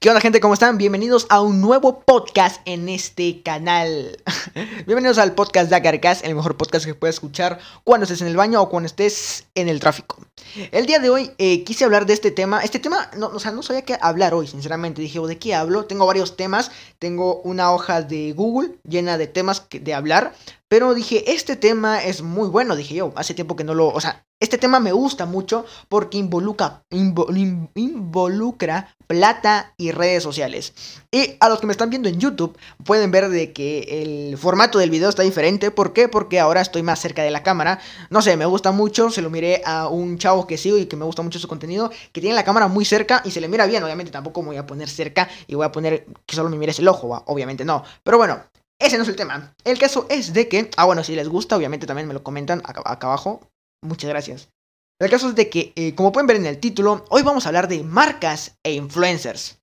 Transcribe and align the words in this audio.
¿Qué 0.00 0.10
onda 0.10 0.20
gente? 0.20 0.38
¿Cómo 0.38 0.54
están? 0.54 0.78
Bienvenidos 0.78 1.26
a 1.28 1.40
un 1.40 1.60
nuevo 1.60 2.02
podcast 2.02 2.60
en 2.66 2.88
este 2.88 3.42
canal. 3.42 4.16
Bienvenidos 4.86 5.18
al 5.18 5.34
podcast 5.34 5.68
de 5.70 5.74
Acarcas, 5.74 6.22
el 6.22 6.36
mejor 6.36 6.56
podcast 6.56 6.86
que 6.86 6.94
puedes 6.94 7.16
escuchar 7.16 7.58
cuando 7.82 8.04
estés 8.04 8.20
en 8.20 8.28
el 8.28 8.36
baño 8.36 8.62
o 8.62 8.68
cuando 8.68 8.86
estés 8.86 9.46
en 9.56 9.68
el 9.68 9.80
tráfico. 9.80 10.16
El 10.70 10.86
día 10.86 11.00
de 11.00 11.10
hoy 11.10 11.32
eh, 11.38 11.64
quise 11.64 11.84
hablar 11.84 12.06
de 12.06 12.12
este 12.12 12.30
tema. 12.30 12.60
Este 12.62 12.78
tema, 12.78 13.10
no, 13.16 13.26
o 13.26 13.40
sea, 13.40 13.50
no 13.50 13.64
sabía 13.64 13.82
qué 13.82 13.98
hablar 14.00 14.34
hoy, 14.34 14.46
sinceramente. 14.46 15.02
Dije, 15.02 15.18
¿de 15.18 15.36
qué 15.36 15.56
hablo? 15.56 15.86
Tengo 15.86 16.06
varios 16.06 16.36
temas. 16.36 16.70
Tengo 17.00 17.40
una 17.42 17.72
hoja 17.72 18.00
de 18.00 18.32
Google 18.34 18.76
llena 18.88 19.18
de 19.18 19.26
temas 19.26 19.66
de 19.68 19.94
hablar. 19.94 20.32
Pero 20.68 20.92
dije, 20.92 21.32
este 21.32 21.56
tema 21.56 22.04
es 22.04 22.20
muy 22.22 22.48
bueno, 22.48 22.76
dije 22.76 22.94
yo. 22.94 23.12
Hace 23.16 23.32
tiempo 23.32 23.56
que 23.56 23.64
no 23.64 23.74
lo... 23.74 23.88
O 23.88 24.00
sea, 24.00 24.26
este 24.38 24.58
tema 24.58 24.78
me 24.80 24.92
gusta 24.92 25.24
mucho 25.24 25.64
porque 25.88 26.18
involucra, 26.18 26.84
involucra 27.74 28.94
plata 29.06 29.72
y 29.78 29.92
redes 29.92 30.22
sociales. 30.22 30.74
Y 31.10 31.36
a 31.40 31.48
los 31.48 31.58
que 31.58 31.66
me 31.66 31.72
están 31.72 31.88
viendo 31.88 32.10
en 32.10 32.20
YouTube 32.20 32.56
pueden 32.84 33.10
ver 33.10 33.30
de 33.30 33.52
que 33.54 34.02
el 34.02 34.36
formato 34.36 34.78
del 34.78 34.90
video 34.90 35.08
está 35.08 35.22
diferente. 35.22 35.70
¿Por 35.70 35.94
qué? 35.94 36.06
Porque 36.06 36.38
ahora 36.38 36.60
estoy 36.60 36.82
más 36.82 37.00
cerca 37.00 37.22
de 37.22 37.30
la 37.30 37.42
cámara. 37.42 37.80
No 38.10 38.20
sé, 38.20 38.36
me 38.36 38.44
gusta 38.44 38.70
mucho. 38.70 39.10
Se 39.10 39.22
lo 39.22 39.30
miré 39.30 39.62
a 39.64 39.88
un 39.88 40.18
chavo 40.18 40.46
que 40.46 40.58
sigo 40.58 40.76
y 40.76 40.84
que 40.86 40.96
me 40.96 41.06
gusta 41.06 41.22
mucho 41.22 41.38
su 41.38 41.48
contenido. 41.48 41.90
Que 42.12 42.20
tiene 42.20 42.36
la 42.36 42.44
cámara 42.44 42.68
muy 42.68 42.84
cerca 42.84 43.22
y 43.24 43.30
se 43.30 43.40
le 43.40 43.48
mira 43.48 43.64
bien. 43.64 43.82
Obviamente 43.82 44.12
tampoco 44.12 44.42
me 44.42 44.48
voy 44.48 44.58
a 44.58 44.66
poner 44.66 44.88
cerca 44.90 45.30
y 45.46 45.54
voy 45.54 45.64
a 45.64 45.72
poner 45.72 46.06
que 46.26 46.36
solo 46.36 46.50
me 46.50 46.58
mires 46.58 46.78
el 46.78 46.88
ojo. 46.88 47.24
Obviamente 47.26 47.64
no. 47.64 47.82
Pero 48.04 48.18
bueno, 48.18 48.42
ese 48.78 48.96
no 48.96 49.02
es 49.02 49.08
el 49.08 49.16
tema. 49.16 49.54
El 49.64 49.78
caso 49.78 50.06
es 50.08 50.32
de 50.32 50.48
que, 50.48 50.70
ah, 50.76 50.84
bueno, 50.84 51.02
si 51.04 51.14
les 51.14 51.28
gusta, 51.28 51.56
obviamente 51.56 51.86
también 51.86 52.08
me 52.08 52.14
lo 52.14 52.22
comentan 52.22 52.62
acá, 52.64 52.82
abajo. 53.06 53.40
Muchas 53.82 54.10
gracias. 54.10 54.48
El 55.00 55.10
caso 55.10 55.28
es 55.28 55.34
de 55.34 55.48
que, 55.48 55.72
eh, 55.76 55.94
como 55.94 56.12
pueden 56.12 56.26
ver 56.26 56.36
en 56.36 56.46
el 56.46 56.58
título, 56.58 57.04
hoy 57.10 57.22
vamos 57.22 57.44
a 57.44 57.50
hablar 57.50 57.68
de 57.68 57.82
marcas 57.82 58.58
e 58.64 58.72
influencers. 58.72 59.60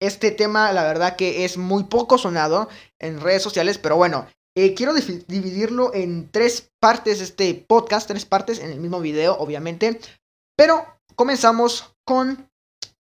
Este 0.00 0.30
tema, 0.30 0.72
la 0.72 0.84
verdad 0.84 1.16
que 1.16 1.44
es 1.44 1.56
muy 1.56 1.84
poco 1.84 2.18
sonado 2.18 2.68
en 3.00 3.20
redes 3.20 3.42
sociales, 3.42 3.78
pero 3.78 3.96
bueno, 3.96 4.26
eh, 4.56 4.74
quiero 4.74 4.94
dividirlo 4.94 5.92
en 5.94 6.30
tres 6.30 6.70
partes, 6.80 7.20
este 7.20 7.54
podcast, 7.54 8.08
tres 8.08 8.24
partes 8.24 8.58
en 8.58 8.70
el 8.70 8.80
mismo 8.80 9.00
video, 9.00 9.36
obviamente. 9.38 10.00
Pero 10.56 10.86
comenzamos 11.14 11.94
con 12.06 12.48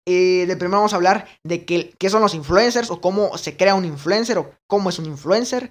eh, 0.06 0.46
de 0.46 0.56
primero 0.56 0.78
vamos 0.78 0.92
a 0.92 0.96
hablar 0.96 1.26
de 1.44 1.64
qué, 1.64 1.94
qué, 1.98 2.10
son 2.10 2.22
los 2.22 2.34
influencers 2.34 2.90
o 2.90 3.00
cómo 3.00 3.36
se 3.38 3.56
crea 3.56 3.74
un 3.74 3.84
influencer 3.84 4.38
o 4.38 4.50
cómo 4.66 4.90
es 4.90 4.98
un 4.98 5.06
influencer. 5.06 5.70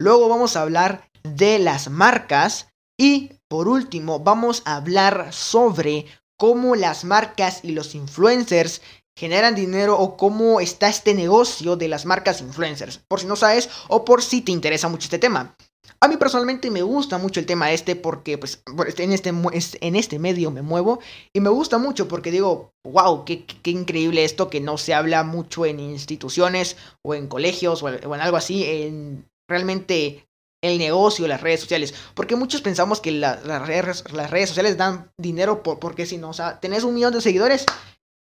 Luego 0.00 0.28
vamos 0.28 0.56
a 0.56 0.62
hablar 0.62 1.08
de 1.22 1.58
las 1.58 1.90
marcas 1.90 2.68
y 2.98 3.32
por 3.48 3.68
último 3.68 4.20
vamos 4.20 4.62
a 4.64 4.76
hablar 4.76 5.32
sobre 5.32 6.06
cómo 6.38 6.74
las 6.74 7.04
marcas 7.04 7.60
y 7.62 7.72
los 7.72 7.94
influencers 7.94 8.82
generan 9.16 9.54
dinero 9.54 9.98
o 9.98 10.16
cómo 10.16 10.60
está 10.60 10.88
este 10.88 11.14
negocio 11.14 11.76
de 11.76 11.88
las 11.88 12.06
marcas 12.06 12.40
influencers. 12.40 12.98
Por 13.08 13.20
si 13.20 13.26
no 13.26 13.36
sabes 13.36 13.68
o 13.88 14.04
por 14.04 14.22
si 14.22 14.40
te 14.40 14.52
interesa 14.52 14.88
mucho 14.88 15.04
este 15.04 15.18
tema. 15.18 15.54
A 16.02 16.08
mí 16.08 16.16
personalmente 16.16 16.68
me 16.68 16.82
gusta 16.82 17.16
mucho 17.18 17.38
el 17.38 17.46
tema 17.46 17.70
este 17.70 17.94
porque 17.94 18.36
pues 18.36 18.60
en 18.98 19.12
este, 19.12 19.28
en 19.30 19.94
este 19.94 20.18
medio 20.18 20.50
me 20.50 20.60
muevo 20.60 20.98
y 21.32 21.38
me 21.38 21.48
gusta 21.48 21.78
mucho 21.78 22.08
porque 22.08 22.32
digo, 22.32 22.72
wow, 22.84 23.24
qué, 23.24 23.46
qué 23.46 23.70
increíble 23.70 24.24
esto 24.24 24.50
que 24.50 24.60
no 24.60 24.78
se 24.78 24.94
habla 24.94 25.22
mucho 25.22 25.64
en 25.64 25.78
instituciones 25.78 26.76
o 27.04 27.14
en 27.14 27.28
colegios 27.28 27.84
o, 27.84 27.88
en 27.88 28.20
algo 28.20 28.36
así, 28.36 28.64
en 28.64 29.30
realmente 29.48 30.26
el 30.60 30.78
negocio, 30.78 31.28
las 31.28 31.40
redes 31.40 31.60
sociales. 31.60 31.94
Porque 32.14 32.34
muchos 32.34 32.62
pensamos 32.62 33.00
que 33.00 33.12
las, 33.12 33.40
redes, 33.44 34.02
las 34.12 34.28
redes 34.28 34.48
sociales 34.48 34.76
dan 34.76 35.12
dinero 35.16 35.62
por, 35.62 35.78
porque 35.78 36.06
si 36.06 36.18
no, 36.18 36.30
o 36.30 36.34
sea, 36.34 36.58
tenés 36.58 36.82
un 36.82 36.94
millón 36.94 37.12
de 37.12 37.20
seguidores 37.20 37.64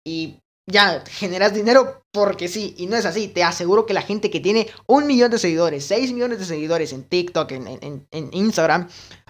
y 0.03 0.39
ya 0.69 1.03
generas 1.09 1.53
dinero 1.53 2.03
porque 2.11 2.47
sí, 2.47 2.75
y 2.77 2.87
no 2.87 2.95
es 2.95 3.05
así. 3.05 3.27
Te 3.27 3.43
aseguro 3.43 3.85
que 3.85 3.93
la 3.93 4.01
gente 4.01 4.29
que 4.29 4.39
tiene 4.39 4.67
un 4.87 5.05
millón 5.07 5.31
de 5.31 5.39
seguidores, 5.39 5.85
6 5.85 6.13
millones 6.13 6.39
de 6.39 6.45
seguidores 6.45 6.93
en 6.93 7.03
TikTok, 7.03 7.51
en, 7.51 7.67
en, 7.67 8.07
en 8.11 8.29
Instagram, 8.31 8.87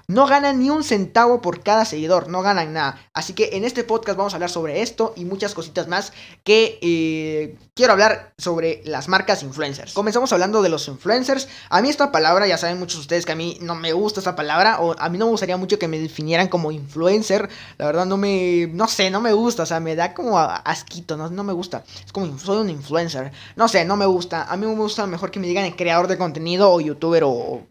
no 0.09 0.25
ganan 0.25 0.59
ni 0.59 0.71
un 0.71 0.83
centavo 0.83 1.39
por 1.39 1.61
cada 1.61 1.86
seguidor, 1.86 2.30
no 2.30 2.42
ganan 2.42 2.73
nada. 2.73 2.99
Así 3.14 3.33
que 3.33 3.52
en 3.53 3.64
este 3.64 3.83
podcast 3.83 4.17
vamos 4.17 4.33
a 4.33 4.37
hablar 4.37 4.49
sobre 4.49 4.81
esto 4.81 5.14
y 5.15 5.23
muchas 5.23 5.53
cositas 5.53 5.87
más 5.87 6.14
que 6.43 6.80
eh, 6.81 7.55
quiero 7.75 7.93
hablar 7.93 8.33
sobre 8.39 8.81
las 8.86 9.08
marcas 9.08 9.43
influencers. 9.43 9.93
Comenzamos 9.93 10.33
hablando 10.33 10.64
de 10.64 10.69
los 10.69 10.87
influencers. 10.87 11.48
A 11.69 11.80
mí 11.83 11.89
esta 11.89 12.11
palabra, 12.11 12.48
ya 12.48 12.58
saben 12.58 12.80
muchos 12.80 12.95
de 12.95 13.02
ustedes 13.02 13.25
que 13.27 13.33
a 13.33 13.36
mí 13.36 13.59
no 13.61 13.75
me 13.75 13.93
gusta 13.93 14.19
esta 14.19 14.36
palabra, 14.36 14.80
o 14.80 14.95
a 14.98 15.09
mí 15.09 15.19
no 15.19 15.25
me 15.25 15.31
gustaría 15.31 15.58
mucho 15.58 15.77
que 15.77 15.87
me 15.87 15.99
definieran 15.99 16.48
como 16.48 16.71
influencer. 16.71 17.48
La 17.77 17.86
verdad 17.86 18.08
no 18.08 18.17
me, 18.17 18.67
no 18.73 18.87
sé, 18.87 19.11
no 19.11 19.21
me 19.21 19.33
gusta, 19.33 19.61
o 19.61 19.67
sea, 19.67 19.80
me 19.80 19.95
da 19.95 20.15
como 20.15 20.39
asquito, 20.39 21.17
no, 21.17 21.30
no 21.30 21.43
me 21.43 21.53
gusta. 21.53 21.83
Es 22.03 22.11
como, 22.11 22.36
soy 22.39 22.58
un 22.58 22.71
influencer. 22.71 23.31
No 23.55 23.67
sé, 23.67 23.86
no 23.86 23.95
me 23.95 24.08
gusta. 24.08 24.45
A 24.45 24.58
mí 24.58 24.65
me 24.65 24.73
gusta 24.73 25.05
mejor 25.05 25.30
que 25.30 25.39
me 25.39 25.45
digan 25.45 25.65
el 25.65 25.75
creador 25.75 26.08
de 26.08 26.17
contenido 26.17 26.71
o 26.71 26.81
youtuber 26.81 27.23
o 27.25 27.61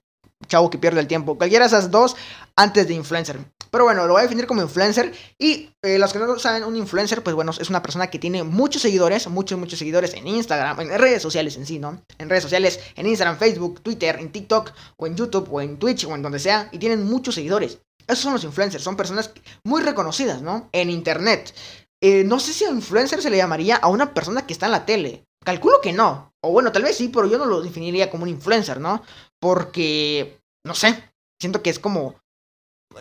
chavo 0.47 0.71
que 0.71 0.79
pierde 0.79 1.01
el 1.01 1.07
tiempo. 1.07 1.37
Cualquiera 1.37 1.65
de 1.65 1.69
esas 1.69 1.91
dos 1.91 2.17
antes 2.57 2.87
de 2.87 2.95
influencer. 2.95 3.39
Pero 3.71 3.85
bueno, 3.85 4.07
lo 4.07 4.15
voy 4.15 4.21
a 4.21 4.23
definir 4.23 4.47
como 4.47 4.63
influencer. 4.63 5.13
Y 5.39 5.71
eh, 5.83 5.99
los 5.99 6.13
que 6.13 6.19
no 6.19 6.39
saben, 6.39 6.65
un 6.65 6.77
influencer, 6.77 7.23
pues 7.23 7.35
bueno, 7.35 7.53
es 7.59 7.69
una 7.69 7.83
persona 7.83 8.09
que 8.09 8.19
tiene 8.19 8.43
muchos 8.43 8.83
seguidores, 8.83 9.27
muchos, 9.29 9.59
muchos 9.59 9.79
seguidores 9.79 10.15
en 10.15 10.27
Instagram, 10.27 10.81
en 10.81 10.99
redes 10.99 11.23
sociales 11.23 11.57
en 11.57 11.67
sí, 11.67 11.79
¿no? 11.79 12.03
En 12.19 12.29
redes 12.29 12.45
sociales, 12.45 12.81
en 12.97 13.07
Instagram, 13.07 13.39
Facebook, 13.39 13.81
Twitter, 13.83 14.17
en 14.19 14.33
TikTok, 14.33 14.73
o 14.97 15.07
en 15.07 15.17
YouTube, 15.17 15.49
o 15.51 15.61
en 15.61 15.79
Twitch, 15.79 16.05
o 16.05 16.15
en 16.15 16.23
donde 16.23 16.39
sea, 16.39 16.69
y 16.73 16.79
tienen 16.79 17.05
muchos 17.05 17.35
seguidores. 17.35 17.79
Esos 18.07 18.21
son 18.21 18.33
los 18.33 18.45
influencers, 18.45 18.83
son 18.83 18.97
personas 18.97 19.31
muy 19.65 19.83
reconocidas, 19.83 20.41
¿no? 20.41 20.71
En 20.73 20.89
Internet. 20.89 21.55
Eh, 22.01 22.25
no 22.25 22.39
sé 22.41 22.53
si 22.53 22.65
a 22.65 22.71
influencer 22.71 23.21
se 23.21 23.29
le 23.29 23.37
llamaría 23.37 23.77
a 23.77 23.89
una 23.89 24.15
persona 24.15 24.47
que 24.47 24.53
está 24.53 24.67
en 24.67 24.73
la 24.73 24.87
tele. 24.87 25.25
Calculo 25.45 25.81
que 25.83 25.93
no. 25.93 26.33
O 26.41 26.53
bueno, 26.53 26.73
tal 26.73 26.85
vez 26.85 26.97
sí, 26.97 27.09
pero 27.09 27.27
yo 27.27 27.39
no 27.39 27.47
lo 27.47 27.61
definiría 27.61 28.11
como 28.11 28.23
un 28.23 28.29
influencer, 28.29 28.81
¿no? 28.81 29.03
Porque, 29.41 30.41
no 30.65 30.75
sé, 30.75 31.13
siento 31.41 31.63
que 31.63 31.71
es 31.71 31.79
como... 31.79 32.17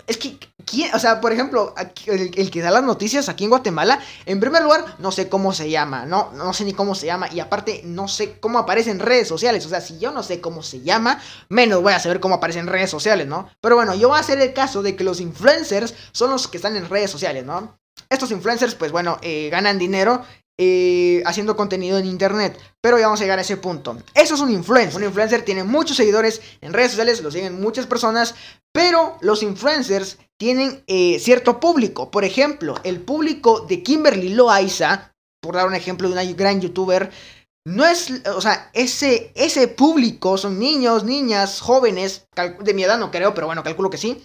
Es 0.05 0.17
que, 0.17 0.37
¿quién? 0.65 0.93
O 0.93 0.99
sea, 0.99 1.21
por 1.21 1.31
ejemplo, 1.31 1.73
el, 2.05 2.51
que 2.51 2.61
da 2.61 2.69
las 2.69 2.83
noticias 2.83 3.29
aquí 3.29 3.45
en 3.45 3.49
Guatemala, 3.49 3.99
en 4.25 4.39
primer 4.39 4.61
lugar, 4.61 4.95
no 4.99 5.11
sé 5.11 5.29
cómo 5.29 5.53
se 5.53 5.69
llama, 5.69 6.05
¿no? 6.05 6.31
No 6.33 6.53
sé 6.53 6.65
ni 6.65 6.73
cómo 6.73 6.93
se 6.93 7.07
llama. 7.07 7.29
Y 7.31 7.39
aparte, 7.39 7.81
no 7.83 8.07
sé 8.07 8.39
cómo 8.39 8.59
aparece 8.59 8.91
en 8.91 8.99
redes 8.99 9.27
sociales. 9.27 9.65
O 9.65 9.69
sea, 9.69 9.81
si 9.81 9.97
yo 9.97 10.11
no 10.11 10.21
sé 10.23 10.39
cómo 10.41 10.61
se 10.61 10.81
llama, 10.81 11.19
menos 11.49 11.81
voy 11.81 11.93
a 11.93 11.99
saber 11.99 12.19
cómo 12.19 12.35
aparece 12.35 12.59
en 12.59 12.67
redes 12.67 12.91
sociales, 12.91 13.27
¿no? 13.27 13.49
Pero 13.61 13.75
bueno, 13.75 13.95
yo 13.95 14.09
voy 14.09 14.17
a 14.17 14.21
hacer 14.21 14.39
el 14.39 14.53
caso 14.53 14.83
de 14.83 14.95
que 14.95 15.05
los 15.05 15.21
influencers 15.21 15.95
son 16.11 16.31
los 16.31 16.47
que 16.47 16.57
están 16.57 16.75
en 16.75 16.89
redes 16.89 17.09
sociales, 17.09 17.45
¿no? 17.45 17.79
Estos 18.09 18.31
influencers, 18.31 18.75
pues 18.75 18.91
bueno, 18.91 19.17
eh, 19.21 19.49
ganan 19.49 19.79
dinero 19.79 20.23
eh, 20.57 21.21
haciendo 21.25 21.55
contenido 21.55 21.97
en 21.97 22.05
internet. 22.05 22.59
Pero 22.81 22.97
ya 22.97 23.05
vamos 23.05 23.21
a 23.21 23.23
llegar 23.23 23.39
a 23.39 23.43
ese 23.43 23.57
punto. 23.57 23.97
Eso 24.13 24.35
es 24.35 24.41
un 24.41 24.51
influencer. 24.51 24.97
Un 24.97 25.07
influencer 25.07 25.43
tiene 25.43 25.63
muchos 25.63 25.97
seguidores 25.97 26.41
en 26.61 26.73
redes 26.73 26.91
sociales, 26.91 27.21
lo 27.21 27.31
siguen 27.31 27.61
muchas 27.61 27.85
personas. 27.85 28.35
Pero 28.73 29.17
los 29.21 29.43
influencers 29.43 30.17
tienen 30.37 30.83
eh, 30.87 31.19
cierto 31.19 31.59
público. 31.59 32.11
Por 32.11 32.23
ejemplo, 32.23 32.75
el 32.83 33.01
público 33.01 33.61
de 33.61 33.83
Kimberly 33.83 34.29
Loaiza, 34.29 35.13
por 35.41 35.55
dar 35.55 35.67
un 35.67 35.75
ejemplo 35.75 36.07
de 36.07 36.13
una 36.13 36.23
gran 36.33 36.61
youtuber, 36.61 37.11
no 37.67 37.85
es, 37.85 38.21
o 38.33 38.39
sea, 38.39 38.71
ese, 38.73 39.31
ese 39.35 39.67
público 39.67 40.37
son 40.37 40.57
niños, 40.57 41.03
niñas, 41.03 41.59
jóvenes, 41.59 42.25
de 42.61 42.73
mi 42.73 42.83
edad 42.83 42.97
no 42.97 43.11
creo, 43.11 43.33
pero 43.33 43.47
bueno, 43.47 43.61
calculo 43.61 43.89
que 43.89 43.97
sí. 43.97 44.23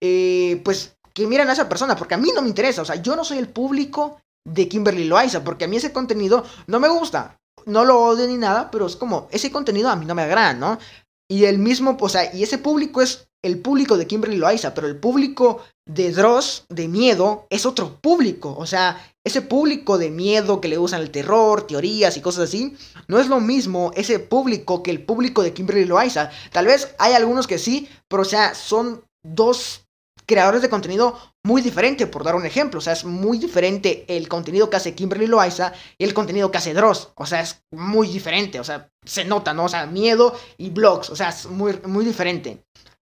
Eh, 0.00 0.62
pues 0.64 0.96
que 1.12 1.26
miran 1.26 1.50
a 1.50 1.52
esa 1.52 1.68
persona, 1.68 1.96
porque 1.96 2.14
a 2.14 2.18
mí 2.18 2.30
no 2.34 2.40
me 2.40 2.48
interesa, 2.48 2.80
o 2.80 2.84
sea, 2.84 2.96
yo 2.96 3.14
no 3.14 3.24
soy 3.24 3.38
el 3.38 3.48
público 3.48 4.22
de 4.44 4.68
Kimberly 4.68 5.04
Loaiza, 5.04 5.44
porque 5.44 5.64
a 5.64 5.68
mí 5.68 5.76
ese 5.76 5.92
contenido 5.92 6.44
no 6.66 6.80
me 6.80 6.88
gusta. 6.88 7.38
No 7.66 7.84
lo 7.84 8.00
odio 8.00 8.26
ni 8.26 8.36
nada, 8.36 8.70
pero 8.70 8.86
es 8.86 8.96
como, 8.96 9.28
ese 9.30 9.50
contenido 9.50 9.90
a 9.90 9.96
mí 9.96 10.06
no 10.06 10.14
me 10.14 10.22
agrada, 10.22 10.54
¿no? 10.54 10.78
Y 11.30 11.44
el 11.44 11.58
mismo, 11.58 11.96
o 12.00 12.08
sea, 12.08 12.34
y 12.34 12.42
ese 12.42 12.56
público 12.56 13.02
es 13.02 13.28
el 13.42 13.60
público 13.60 13.96
de 13.96 14.06
Kimberly 14.06 14.36
Loaiza, 14.36 14.74
pero 14.74 14.86
el 14.86 14.96
público 14.96 15.62
de 15.86 16.12
Dross, 16.12 16.64
de 16.68 16.88
miedo, 16.88 17.46
es 17.50 17.66
otro 17.66 18.00
público. 18.00 18.54
O 18.58 18.66
sea, 18.66 18.98
ese 19.24 19.42
público 19.42 19.98
de 19.98 20.10
miedo 20.10 20.60
que 20.60 20.68
le 20.68 20.78
usan 20.78 21.02
el 21.02 21.10
terror, 21.10 21.66
teorías 21.66 22.16
y 22.16 22.20
cosas 22.20 22.48
así, 22.48 22.76
no 23.06 23.18
es 23.18 23.28
lo 23.28 23.40
mismo 23.40 23.92
ese 23.94 24.18
público 24.18 24.82
que 24.82 24.90
el 24.90 25.04
público 25.04 25.42
de 25.42 25.52
Kimberly 25.52 25.84
Loaiza. 25.84 26.30
Tal 26.52 26.66
vez 26.66 26.94
hay 26.98 27.12
algunos 27.12 27.46
que 27.46 27.58
sí, 27.58 27.88
pero 28.08 28.22
o 28.22 28.26
sea, 28.26 28.54
son 28.54 29.04
dos 29.22 29.87
creadores 30.28 30.62
de 30.62 30.68
contenido 30.68 31.18
muy 31.42 31.62
diferente, 31.62 32.06
por 32.06 32.22
dar 32.22 32.36
un 32.36 32.46
ejemplo. 32.46 32.78
O 32.78 32.80
sea, 32.82 32.92
es 32.92 33.04
muy 33.04 33.38
diferente 33.38 34.04
el 34.06 34.28
contenido 34.28 34.68
que 34.68 34.76
hace 34.76 34.94
Kimberly 34.94 35.26
Loaiza 35.26 35.72
y 35.96 36.04
el 36.04 36.14
contenido 36.14 36.50
que 36.50 36.58
hace 36.58 36.74
Dross. 36.74 37.10
O 37.16 37.26
sea, 37.26 37.40
es 37.40 37.64
muy 37.72 38.06
diferente. 38.08 38.60
O 38.60 38.64
sea, 38.64 38.90
se 39.04 39.24
nota, 39.24 39.54
¿no? 39.54 39.64
O 39.64 39.68
sea, 39.68 39.86
miedo 39.86 40.38
y 40.58 40.70
blogs. 40.70 41.10
O 41.10 41.16
sea, 41.16 41.30
es 41.30 41.46
muy, 41.46 41.80
muy 41.86 42.04
diferente. 42.04 42.62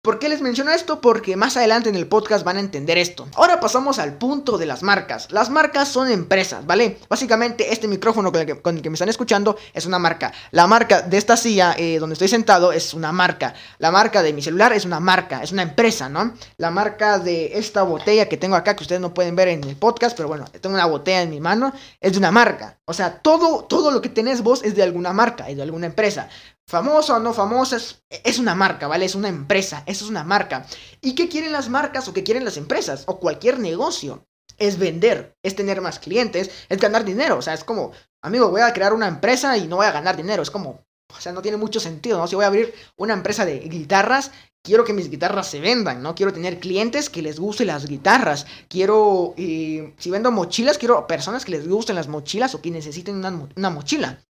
¿Por 0.09 0.19
qué 0.19 0.31
les 0.31 0.41
menciono 0.41 0.71
esto? 0.71 1.03
Porque 1.03 1.37
más 1.37 1.59
adelante 1.59 1.91
en 1.91 1.95
el 1.95 2.07
podcast 2.07 2.43
van 2.43 2.57
a 2.57 2.61
entender 2.61 2.97
esto. 2.97 3.29
Ahora 3.35 3.61
pasamos 3.61 3.99
al 3.99 4.15
punto 4.15 4.57
de 4.57 4.65
las 4.65 4.83
marcas. 4.83 5.31
Las 5.31 5.51
marcas 5.51 5.87
son 5.87 6.11
empresas, 6.11 6.65
¿vale? 6.65 6.97
Básicamente 7.11 7.75
este 7.75 7.89
micrófono 7.89 8.33
con 8.33 8.41
el 8.41 8.83
que, 8.83 8.89
me 8.89 8.95
están 8.95 9.11
escuchando 9.11 9.59
es 9.75 9.85
una 9.85 9.99
marca. 9.99 10.33
La 10.51 10.67
marca 10.67 11.03
de 11.03 11.19
esta 11.19 11.37
silla 11.37 11.75
eh, 11.77 11.99
donde 11.99 12.15
estoy 12.15 12.29
sentado 12.29 12.73
es 12.73 12.95
una 12.95 13.13
marca. 13.13 13.53
La 13.77 13.91
marca 13.91 14.23
de 14.23 14.33
mi 14.33 14.41
celular 14.41 14.73
es 14.73 14.87
una 14.87 14.99
marca, 14.99 15.43
es 15.43 15.53
una 15.53 15.61
empresa, 15.61 16.09
¿no? 16.09 16.33
La 16.57 16.71
marca 16.71 17.19
de 17.19 17.59
esta 17.59 17.83
botella 17.83 18.31
que 18.31 18.39
tengo 18.39 18.57
acá, 18.57 18.77
que 18.77 18.85
ustedes 18.85 19.03
no 19.03 19.13
pueden 19.13 19.37
ver 19.37 19.49
en 19.49 19.63
el 19.63 19.77
podcast, 19.77 20.17
pero 20.17 20.27
bueno, 20.27 20.47
tengo 20.47 20.75
una 20.75 20.87
botella 20.87 21.21
en 21.21 21.29
mi 21.29 21.41
mano, 21.43 21.71
es 22.01 22.13
de 22.13 22.19
una 22.19 22.31
marca. 22.31 22.79
O 22.87 22.95
sea, 22.95 23.19
todo, 23.19 23.65
todo 23.65 23.91
lo 23.91 24.01
que 24.01 24.09
tenés 24.09 24.43
vos 24.43 24.65
es 24.65 24.75
de 24.75 24.85
alguna 24.85 25.13
marca, 25.13 25.51
es 25.51 25.57
de 25.57 25.63
alguna 25.65 25.85
empresa. 25.85 26.31
Famosa 26.69 27.17
o 27.17 27.19
no 27.19 27.33
famosa, 27.33 27.79
es, 27.79 28.39
una 28.39 28.55
marca, 28.55 28.87
¿vale? 28.89 29.07
Es 29.07 29.15
una 29.15 29.31
empresa, 29.31 29.85
eso 29.87 30.05
es 30.05 30.11
una 30.11 30.23
marca. 30.23 30.67
¿Y 31.01 31.15
qué 31.15 31.27
quieren 31.27 31.51
las 31.51 31.71
marcas 31.71 32.07
o 32.09 32.13
qué 32.13 32.23
quieren 32.23 32.45
las 32.45 32.59
empresas 32.59 33.05
o 33.07 33.19
cualquier 33.19 33.59
negocio? 33.59 34.27
Es 34.59 34.79
vender, 34.79 35.35
es 35.43 35.57
tener 35.57 35.81
más 35.81 35.99
clientes, 35.99 36.51
es 36.69 36.79
ganar 36.79 37.07
dinero. 37.07 37.39
O 37.39 37.43
sea, 37.43 37.55
es 37.55 37.65
como, 37.65 37.93
amigo, 38.21 38.51
voy 38.51 38.61
a 38.61 38.75
crear 38.75 38.93
una 38.93 39.09
empresa 39.09 39.57
y 39.57 39.67
no 39.67 39.77
voy 39.77 39.87
a 39.87 39.93
ganar 39.93 40.15
dinero. 40.19 40.43
Es 40.43 40.51
como, 40.51 40.85
o 41.11 41.19
sea, 41.19 41.33
no 41.33 41.41
tiene 41.41 41.57
mucho 41.57 41.81
sentido, 41.81 42.19
¿no? 42.19 42.27
Si 42.27 42.35
voy 42.35 42.45
a 42.45 42.49
abrir 42.49 42.75
una 42.99 43.15
empresa 43.15 43.47
de 43.47 43.61
guitarras, 43.61 44.31
quiero 44.63 44.85
que 44.85 44.93
mis 44.93 45.09
guitarras 45.09 45.49
se 45.49 45.61
vendan, 45.61 46.03
¿no? 46.03 46.15
Quiero 46.15 46.35
tener 46.35 46.61
clientes 46.61 47.09
que 47.09 47.23
les 47.23 47.41
gusten 47.41 47.69
las 47.69 47.87
guitarras. 47.87 48.45
Quiero, 48.69 49.33
si 49.39 50.11
vendo 50.11 50.31
mochilas, 50.33 50.77
quiero 50.77 51.07
personas 51.07 51.47
que 51.47 51.53
les 51.53 51.67
gusten 51.67 51.97
las 51.97 52.09
mochilas 52.09 52.55
o 52.55 52.61
que 52.61 52.71
necesiten 52.71 53.25
una 53.57 53.71
mochila. 53.71 54.23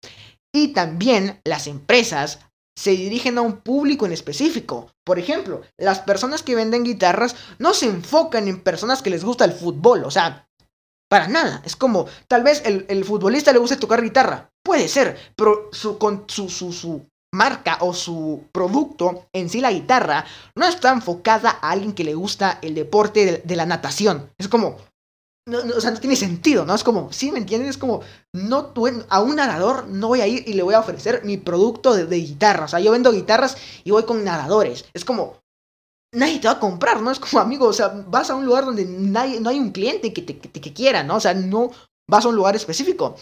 Y 0.54 0.68
también 0.68 1.40
las 1.44 1.66
empresas 1.66 2.40
se 2.78 2.90
dirigen 2.92 3.38
a 3.38 3.42
un 3.42 3.56
público 3.56 4.06
en 4.06 4.12
específico. 4.12 4.92
Por 5.04 5.18
ejemplo, 5.18 5.62
las 5.76 5.98
personas 5.98 6.42
que 6.44 6.54
venden 6.54 6.84
guitarras 6.84 7.34
no 7.58 7.74
se 7.74 7.86
enfocan 7.86 8.46
en 8.46 8.62
personas 8.62 9.02
que 9.02 9.10
les 9.10 9.24
gusta 9.24 9.44
el 9.44 9.52
fútbol, 9.52 10.04
o 10.04 10.10
sea, 10.10 10.48
para 11.10 11.26
nada. 11.26 11.60
Es 11.64 11.74
como, 11.74 12.06
tal 12.28 12.44
vez 12.44 12.62
el, 12.64 13.04
futbolista 13.04 13.52
le 13.52 13.58
guste 13.58 13.76
tocar 13.76 14.02
guitarra, 14.02 14.50
puede 14.62 14.86
ser, 14.86 15.18
pero 15.34 15.70
su, 15.72 15.98
con, 15.98 16.24
su, 16.28 16.48
su, 16.48 17.04
marca 17.34 17.78
o 17.80 17.92
su 17.92 18.44
producto, 18.52 19.26
en 19.34 19.50
sí 19.50 19.60
la 19.60 19.72
guitarra, 19.72 20.24
no 20.54 20.66
está 20.66 20.92
enfocada 20.92 21.58
a 21.60 21.70
alguien 21.70 21.92
que 21.92 22.04
le 22.04 22.14
gusta 22.14 22.58
el 22.62 22.74
deporte 22.74 23.42
de 23.44 23.56
la 23.56 23.66
natación. 23.66 24.30
Es 24.38 24.48
como, 24.48 24.76
no, 25.48 25.58
o 25.76 25.80
sea, 25.80 25.90
no 25.90 26.00
tiene 26.00 26.16
sentido, 26.16 26.64
¿no? 26.64 26.74
Es 26.74 26.84
como, 26.84 27.12
¿sí 27.12 27.32
me 27.32 27.38
entienden? 27.38 27.68
Es 27.68 27.78
como, 27.78 28.02
no, 28.32 28.72
a 29.08 29.20
un 29.20 29.36
nadador 29.36 29.88
no 29.88 30.08
voy 30.08 30.20
a 30.20 30.26
ir 30.26 30.44
y 30.46 30.52
le 30.52 30.62
voy 30.62 30.74
a 30.74 30.80
ofrecer 30.80 31.24
mi 31.24 31.36
producto 31.38 31.94
de, 31.94 32.16
guitarra. 32.16 32.66
O 32.66 32.68
sea, 32.68 32.80
yo 32.80 32.92
vendo 32.92 33.12
guitarras 33.12 33.56
y 33.84 33.90
voy 33.90 34.04
con 34.04 34.22
nadadores. 34.24 34.84
Es 34.92 35.04
como, 35.04 35.38
nadie 36.14 36.38
te 36.38 36.48
va 36.48 36.54
a 36.54 36.60
comprar, 36.60 37.00
¿no? 37.00 37.10
Es 37.10 37.18
como, 37.18 37.40
amigo, 37.40 37.66
o 37.66 37.72
sea, 37.72 37.88
vas 37.88 38.30
a 38.30 38.34
un 38.34 38.44
lugar 38.44 38.64
donde 38.64 38.84
nadie, 38.84 39.40
no 39.40 39.50
hay 39.50 39.58
un 39.58 39.70
cliente 39.70 40.12
que 40.12 40.22
te, 40.22 40.38
que 40.38 40.72
quiera, 40.72 41.02
¿no? 41.02 41.16
O 41.16 41.20
sea, 41.20 41.34
no 41.34 41.70
vas 42.08 42.24
a 42.24 42.28
un 42.28 42.36
lugar 42.36 42.54
específico. 42.54 43.16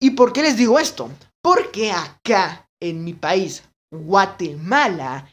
¿Y 0.00 0.10
por 0.10 0.32
qué 0.32 0.42
les 0.42 0.56
digo 0.56 0.78
esto? 0.78 1.10
Porque 1.42 1.92
acá, 1.92 2.68
en 2.80 3.04
mi 3.04 3.12
país, 3.12 3.64
Guatemala, 3.92 5.28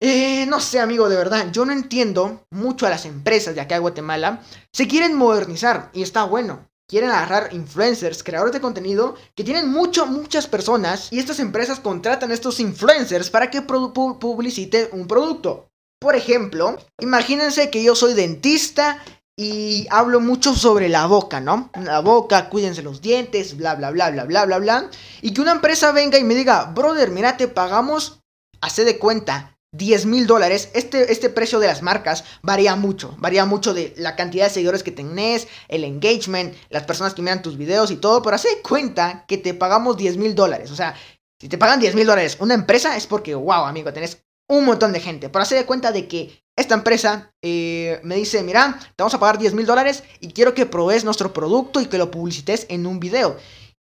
eh, 0.00 0.46
no 0.46 0.60
sé, 0.60 0.80
amigo, 0.80 1.08
de 1.08 1.16
verdad, 1.16 1.48
yo 1.52 1.66
no 1.66 1.72
entiendo 1.72 2.46
mucho 2.50 2.86
a 2.86 2.90
las 2.90 3.04
empresas 3.04 3.54
de 3.54 3.60
acá 3.60 3.74
de 3.74 3.82
Guatemala. 3.82 4.42
Se 4.72 4.88
quieren 4.88 5.14
modernizar 5.14 5.90
y 5.92 6.02
está 6.02 6.24
bueno. 6.24 6.66
Quieren 6.88 7.10
agarrar 7.10 7.52
influencers, 7.52 8.24
creadores 8.24 8.52
de 8.52 8.60
contenido 8.60 9.14
que 9.36 9.44
tienen 9.44 9.70
mucho, 9.70 10.06
muchas 10.06 10.48
personas 10.48 11.08
y 11.12 11.20
estas 11.20 11.38
empresas 11.38 11.78
contratan 11.78 12.30
a 12.30 12.34
estos 12.34 12.58
influencers 12.58 13.30
para 13.30 13.48
que 13.50 13.62
publicite 13.62 14.88
un 14.92 15.06
producto. 15.06 15.68
Por 16.00 16.16
ejemplo, 16.16 16.78
imagínense 16.98 17.70
que 17.70 17.84
yo 17.84 17.94
soy 17.94 18.14
dentista 18.14 19.04
y 19.38 19.86
hablo 19.90 20.20
mucho 20.20 20.54
sobre 20.54 20.88
la 20.88 21.06
boca, 21.06 21.40
¿no? 21.40 21.70
La 21.80 22.00
boca, 22.00 22.48
cuídense 22.48 22.82
los 22.82 23.00
dientes, 23.00 23.56
bla, 23.56 23.74
bla, 23.74 23.90
bla, 23.90 24.10
bla, 24.10 24.24
bla, 24.24 24.46
bla, 24.46 24.58
bla. 24.58 24.90
Y 25.22 25.32
que 25.32 25.42
una 25.42 25.52
empresa 25.52 25.92
venga 25.92 26.18
y 26.18 26.24
me 26.24 26.34
diga, 26.34 26.64
brother, 26.74 27.10
mira, 27.10 27.36
te 27.36 27.48
pagamos, 27.48 28.20
hace 28.60 28.84
de 28.84 28.98
cuenta, 28.98 29.56
10 29.72 30.06
mil 30.06 30.26
dólares, 30.26 30.70
este, 30.74 31.12
este 31.12 31.30
precio 31.30 31.60
de 31.60 31.68
las 31.68 31.82
marcas 31.82 32.24
varía 32.42 32.74
mucho, 32.74 33.14
varía 33.18 33.44
mucho 33.44 33.72
de 33.72 33.94
la 33.96 34.16
cantidad 34.16 34.46
de 34.46 34.50
seguidores 34.50 34.82
que 34.82 34.90
tenés, 34.90 35.46
el 35.68 35.84
engagement, 35.84 36.54
las 36.70 36.82
personas 36.84 37.14
que 37.14 37.22
miran 37.22 37.42
tus 37.42 37.56
videos 37.56 37.90
y 37.90 37.96
todo, 37.96 38.20
pero 38.22 38.36
hace 38.36 38.60
cuenta 38.62 39.24
que 39.28 39.38
te 39.38 39.54
pagamos 39.54 39.96
10 39.96 40.16
mil 40.16 40.34
dólares, 40.34 40.70
o 40.70 40.76
sea, 40.76 40.94
si 41.40 41.48
te 41.48 41.56
pagan 41.56 41.80
10 41.80 41.94
mil 41.94 42.06
dólares 42.06 42.36
una 42.40 42.54
empresa 42.54 42.96
es 42.96 43.06
porque, 43.06 43.34
wow, 43.34 43.64
amigo, 43.64 43.92
tenés 43.92 44.24
un 44.48 44.64
montón 44.64 44.92
de 44.92 45.00
gente, 45.00 45.28
pero 45.28 45.42
hace 45.42 45.54
de 45.54 45.64
cuenta 45.64 45.92
de 45.92 46.08
que 46.08 46.42
esta 46.56 46.74
empresa 46.74 47.32
eh, 47.40 48.00
me 48.02 48.16
dice, 48.16 48.42
mira, 48.42 48.78
te 48.96 49.02
vamos 49.02 49.14
a 49.14 49.20
pagar 49.20 49.38
10 49.38 49.54
mil 49.54 49.64
dólares 49.64 50.02
y 50.18 50.32
quiero 50.32 50.52
que 50.52 50.66
probes 50.66 51.04
nuestro 51.04 51.32
producto 51.32 51.80
y 51.80 51.86
que 51.86 51.96
lo 51.96 52.10
publicites 52.10 52.66
en 52.68 52.86
un 52.86 53.00
video. 53.00 53.36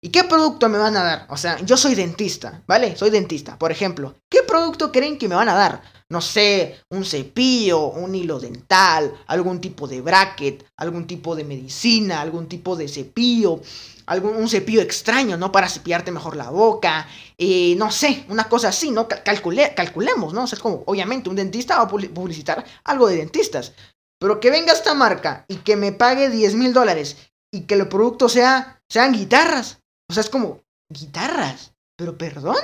¿Y 0.06 0.10
qué 0.10 0.24
producto 0.24 0.70
me 0.70 0.78
van 0.78 0.96
a 0.98 1.04
dar? 1.04 1.26
O 1.32 1.36
sea, 1.36 1.60
yo 1.62 1.76
soy 1.78 1.96
dentista, 1.96 2.62
¿vale? 2.68 2.96
Soy 2.96 3.10
dentista, 3.10 3.58
por 3.58 3.72
ejemplo. 3.72 4.14
¿Qué 4.30 4.44
producto 4.44 4.92
creen 4.92 5.18
que 5.18 5.28
me 5.28 5.34
van 5.34 5.50
a 5.50 5.56
dar? 5.56 5.82
No 6.10 6.22
sé, 6.22 6.80
un 6.92 7.04
cepillo, 7.04 7.88
un 7.88 8.14
hilo 8.14 8.40
dental, 8.40 9.12
algún 9.26 9.60
tipo 9.60 9.88
de 9.88 10.02
bracket, 10.02 10.64
algún 10.78 11.08
tipo 11.08 11.36
de 11.36 11.44
medicina, 11.44 12.22
algún 12.22 12.48
tipo 12.48 12.76
de 12.76 12.88
cepillo, 12.88 13.62
algún 14.06 14.36
un 14.36 14.48
cepillo 14.48 14.80
extraño, 14.80 15.38
¿no? 15.38 15.52
Para 15.52 15.68
cepillarte 15.68 16.12
mejor 16.12 16.36
la 16.36 16.52
boca, 16.52 17.08
eh, 17.36 17.74
no 17.76 17.90
sé, 17.90 18.26
una 18.30 18.48
cosa 18.48 18.68
así, 18.68 18.92
¿no? 18.92 19.08
calculemos, 19.08 20.36
¿no? 20.36 20.44
O 20.44 20.48
sea, 20.48 20.58
es 20.58 20.62
como, 20.62 20.84
obviamente, 20.86 21.32
un 21.32 21.36
dentista 21.36 21.78
va 21.78 21.86
a 21.86 21.88
publicitar 21.88 22.64
algo 22.84 23.08
de 23.08 23.16
dentistas. 23.16 23.74
Pero 24.20 24.40
que 24.40 24.52
venga 24.52 24.72
esta 24.72 24.94
marca 24.94 25.46
y 25.48 25.56
que 25.56 25.76
me 25.76 25.94
pague 25.94 26.30
10 26.30 26.54
mil 26.54 26.74
dólares 26.74 27.18
y 27.52 27.62
que 27.62 27.74
el 27.74 27.88
producto 27.88 28.30
sea, 28.30 28.80
sean 28.88 29.12
guitarras. 29.12 29.80
O 30.10 30.14
sea, 30.14 30.22
es 30.22 30.30
como, 30.30 30.62
guitarras. 30.90 31.74
Pero 31.98 32.18
perdón, 32.18 32.58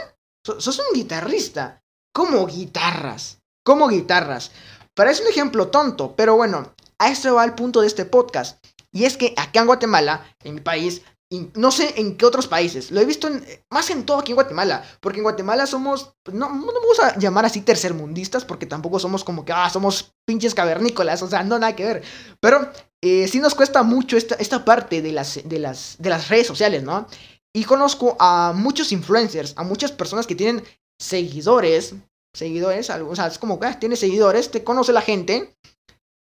sos 0.44 0.80
un 0.80 0.96
guitarrista. 0.96 1.82
¿Cómo 2.14 2.46
guitarras? 2.46 3.40
¿Cómo 3.64 3.88
guitarras? 3.88 4.52
Parece 4.94 5.24
un 5.24 5.30
ejemplo 5.30 5.70
tonto, 5.70 6.16
pero 6.16 6.36
bueno, 6.36 6.74
a 7.00 7.10
esto 7.10 7.36
va 7.36 7.46
el 7.46 7.56
punto 7.56 7.82
de 7.82 7.88
este 7.88 8.06
podcast. 8.06 8.64
Y 8.92 9.06
es 9.06 9.16
que 9.16 9.34
acá 9.38 9.62
en 9.62 9.68
Guatemala, 9.68 10.36
en 10.44 10.56
mi 10.56 10.62
país, 10.62 11.02
y 11.30 11.50
no 11.56 11.72
sé 11.72 11.94
en 11.96 12.18
qué 12.18 12.26
otros 12.26 12.48
países, 12.48 12.92
lo 12.92 13.00
he 13.00 13.06
visto 13.06 13.30
más 13.70 13.90
en 13.90 14.06
todo 14.06 14.20
aquí 14.20 14.34
en 14.34 14.36
Guatemala, 14.36 14.84
porque 15.00 15.20
en 15.20 15.24
Guatemala 15.24 15.66
somos, 15.66 16.14
no, 16.30 16.50
no 16.50 16.66
vamos 16.66 17.00
a 17.00 17.18
llamar 17.18 17.46
así 17.46 17.62
tercermundistas, 17.62 18.44
porque 18.44 18.66
tampoco 18.66 19.00
somos 19.00 19.24
como 19.24 19.46
que, 19.46 19.54
ah, 19.54 19.70
somos 19.70 20.14
pinches 20.26 20.54
cavernícolas, 20.54 21.22
o 21.22 21.30
sea, 21.30 21.42
no 21.44 21.58
nada 21.58 21.74
que 21.74 21.86
ver. 21.86 22.04
Pero 22.42 22.70
eh, 23.02 23.30
sí 23.30 23.40
nos 23.40 23.56
cuesta 23.56 23.82
mucho 23.82 24.18
esta, 24.18 24.36
esta 24.36 24.66
parte 24.66 25.02
de 25.02 25.14
las, 25.14 25.40
de, 25.46 25.60
las, 25.60 25.96
de 26.00 26.10
las 26.10 26.28
redes 26.28 26.48
sociales, 26.48 26.84
¿no? 26.84 27.08
Y 27.54 27.66
conozco 27.66 28.16
a 28.20 28.54
muchos 28.56 28.92
influencers, 28.92 29.54
a 29.58 29.64
muchas 29.64 29.92
personas 29.92 30.26
que 30.26 30.36
tienen 30.36 30.64
seguidores, 31.00 31.96
seguidores, 32.34 32.90
o 32.90 33.16
sea, 33.16 33.28
es 33.28 33.38
como 33.38 33.60
que 33.60 33.68
ah, 33.68 33.80
tiene 33.80 33.96
seguidores, 33.96 34.52
te 34.52 34.64
conoce 34.64 34.94
la 34.94 35.02
gente, 35.02 35.54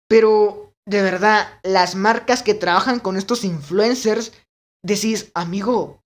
pero 0.08 0.72
de 0.86 1.02
verdad, 1.02 1.60
las 1.62 1.94
marcas 1.94 2.42
que 2.42 2.54
trabajan 2.54 2.98
con 2.98 3.16
estos 3.16 3.44
influencers, 3.44 4.32
decís, 4.84 5.30
amigo, 5.34 6.00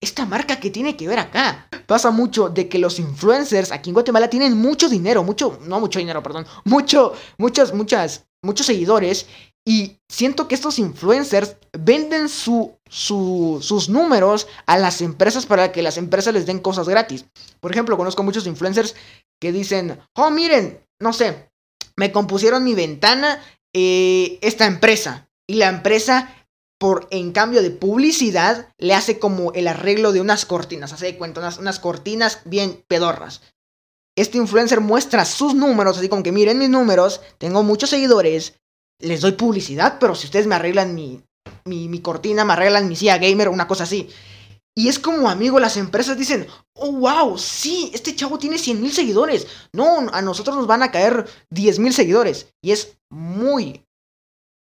esta 0.00 0.24
marca 0.24 0.60
que 0.60 0.70
tiene 0.70 0.96
que 0.96 1.08
ver 1.08 1.18
acá. 1.18 1.68
Pasa 1.86 2.10
mucho 2.10 2.48
de 2.48 2.68
que 2.68 2.78
los 2.78 2.98
influencers 2.98 3.72
aquí 3.72 3.90
en 3.90 3.94
Guatemala 3.94 4.30
tienen 4.30 4.56
mucho 4.56 4.88
dinero, 4.88 5.24
mucho, 5.24 5.58
no 5.62 5.80
mucho 5.80 5.98
dinero, 5.98 6.22
perdón, 6.22 6.46
mucho, 6.64 7.12
muchas, 7.38 7.74
muchas, 7.74 8.24
muchos 8.42 8.66
seguidores 8.66 9.26
y 9.70 10.00
siento 10.08 10.48
que 10.48 10.56
estos 10.56 10.80
influencers 10.80 11.54
venden 11.78 12.28
su, 12.28 12.76
sus 12.88 13.88
números 13.88 14.48
a 14.66 14.76
las 14.76 15.00
empresas 15.00 15.46
para 15.46 15.70
que 15.70 15.80
las 15.80 15.96
empresas 15.96 16.34
les 16.34 16.44
den 16.44 16.58
cosas 16.58 16.88
gratis. 16.88 17.26
Por 17.60 17.70
ejemplo, 17.70 17.96
conozco 17.96 18.24
muchos 18.24 18.48
influencers 18.48 18.96
que 19.40 19.52
dicen, 19.52 20.00
oh, 20.16 20.28
miren, 20.32 20.84
no 20.98 21.12
sé, 21.12 21.52
me 21.94 22.10
compusieron 22.10 22.64
mi 22.64 22.74
ventana 22.74 23.40
eh, 23.72 24.40
esta 24.42 24.66
empresa. 24.66 25.30
Y 25.46 25.54
la 25.54 25.68
empresa, 25.68 26.34
por 26.76 27.06
en 27.12 27.30
cambio 27.30 27.62
de 27.62 27.70
publicidad, 27.70 28.74
le 28.76 28.94
hace 28.94 29.20
como 29.20 29.52
el 29.52 29.68
arreglo 29.68 30.10
de 30.10 30.20
unas 30.20 30.46
cortinas. 30.46 30.92
Hace 30.92 31.06
de 31.06 31.16
cuenta, 31.16 31.38
unas, 31.38 31.58
unas 31.58 31.78
cortinas 31.78 32.40
bien 32.44 32.84
pedorras. 32.88 33.40
Este 34.16 34.36
influencer 34.36 34.80
muestra 34.80 35.24
sus 35.24 35.54
números, 35.54 35.96
así 35.96 36.08
como 36.08 36.24
que 36.24 36.32
miren 36.32 36.58
mis 36.58 36.70
números, 36.70 37.20
tengo 37.38 37.62
muchos 37.62 37.90
seguidores, 37.90 38.59
les 39.00 39.20
doy 39.20 39.32
publicidad, 39.32 39.98
pero 39.98 40.14
si 40.14 40.26
ustedes 40.26 40.46
me 40.46 40.54
arreglan 40.54 40.94
mi, 40.94 41.22
mi, 41.64 42.00
cortina, 42.00 42.44
me 42.44 42.52
arreglan 42.52 42.88
mi 42.88 42.96
silla 42.96 43.18
gamer, 43.18 43.48
una 43.48 43.68
cosa 43.68 43.84
así. 43.84 44.08
Y 44.76 44.88
es 44.88 44.98
como, 44.98 45.28
amigo, 45.28 45.58
las 45.58 45.76
empresas 45.76 46.16
dicen, 46.16 46.46
oh, 46.74 46.92
wow, 46.92 47.36
sí, 47.36 47.90
este 47.92 48.14
chavo 48.14 48.38
tiene 48.38 48.58
100 48.58 48.80
mil 48.80 48.92
seguidores. 48.92 49.46
No, 49.72 50.08
a 50.12 50.22
nosotros 50.22 50.56
nos 50.56 50.66
van 50.66 50.82
a 50.82 50.90
caer 50.90 51.26
10 51.50 51.78
mil 51.80 51.92
seguidores. 51.92 52.46
Y 52.62 52.70
es 52.70 52.96
muy 53.10 53.84